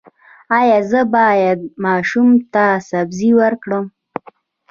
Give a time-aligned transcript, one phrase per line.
[0.59, 3.85] ایا زه باید ماشوم ته سبزي ورکړم؟